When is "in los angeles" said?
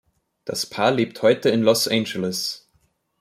1.51-2.67